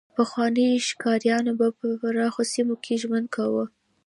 پخواني 0.17 0.67
ښکاریان 0.87 1.45
به 1.59 1.67
په 1.77 1.87
پراخو 2.01 2.41
سیمو 2.53 2.75
کې 2.83 2.93
ژوند 3.01 3.27
کاوه. 3.35 3.65